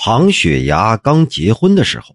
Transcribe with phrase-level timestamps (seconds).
[0.00, 2.14] 庞雪芽刚结婚的时候，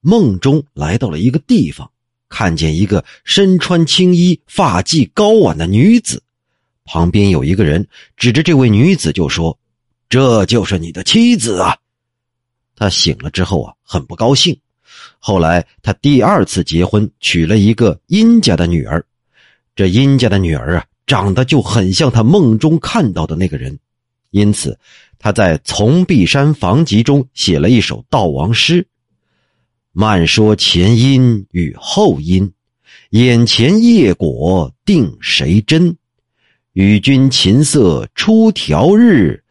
[0.00, 1.90] 梦中来到了一个地方，
[2.28, 6.22] 看见一个身穿青衣、发髻高挽的女子，
[6.84, 7.84] 旁边有一个人
[8.16, 9.58] 指着这位女子就说
[10.08, 11.76] ：“这就是你的妻子啊！”
[12.76, 14.56] 他醒了之后啊，很不高兴。
[15.18, 19.04] 后来他第二次结婚，娶了一个殷家的女儿，
[19.74, 23.76] 这殷家的女儿啊，长得就很像他梦中看到的那个人，
[24.30, 24.78] 因此。
[25.18, 28.86] 他在《从碧山房集》中写了一首悼亡诗
[29.92, 32.52] ：“漫说前因与后因，
[33.10, 35.96] 眼前业果定谁真？
[36.74, 39.42] 与君琴瑟出调日，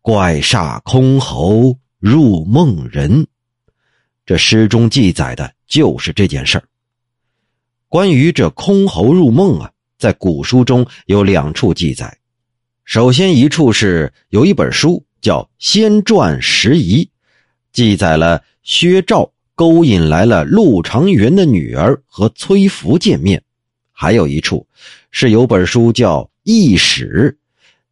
[0.00, 3.26] 怪煞空侯入梦人。”
[4.24, 6.64] 这诗中记载的就是这件事儿。
[7.88, 12.16] 关于这空侯入梦啊，在古书中有两处记载。
[12.84, 15.04] 首先一处是有一本书。
[15.20, 17.04] 叫《仙传拾遗》，
[17.72, 23.42] 记载了薛兆勾引来了陆长元的女儿和崔福见面。
[23.92, 24.66] 还有一处
[25.10, 27.36] 是有本书叫《异史》，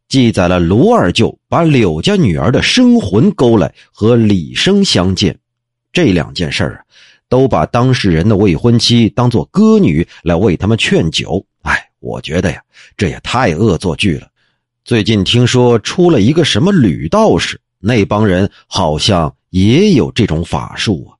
[0.07, 5.37] 记载了卢二舅把柳家女儿的生魂勾来和李生相见。
[5.93, 6.81] 这两件事儿啊
[7.27, 11.45] 都把当事人的未婚妻当做歌女来为他们劝酒。
[11.61, 12.59] 哎，我觉得呀，
[12.97, 14.27] 这也太恶作剧了。
[14.89, 21.13] 最近听说出了一个什么吕道士，那帮人好像也有这种法术啊。